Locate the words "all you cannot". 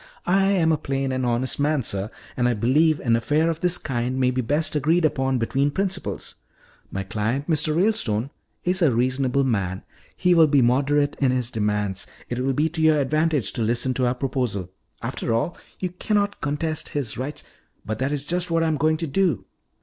15.35-16.41